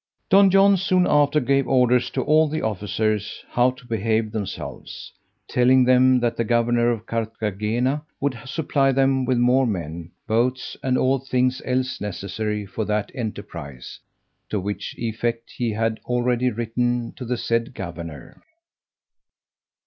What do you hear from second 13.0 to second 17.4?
enterprise; to which effect he had already written to the